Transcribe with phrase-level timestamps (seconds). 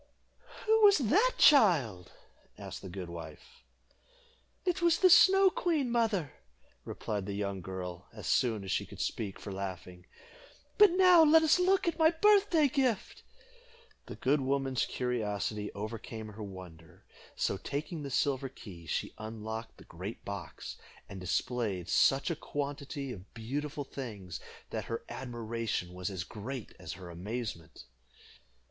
[0.65, 2.11] "Who was she, child?"
[2.57, 3.61] asked the good wife.
[4.65, 6.33] "It was the Snow Queen, mother,"
[6.85, 10.07] replied the young girl, as soon as she could speak for laughing.
[10.79, 13.21] "But now let us look at my birthday gift."
[14.07, 17.05] The good woman's curiosity overcame her wonder;
[17.35, 20.77] so, taking the silver key, she unlocked the great box,
[21.07, 24.39] and displayed such a quantity of beautiful things,
[24.71, 27.83] that her admiration was as great as her amazement.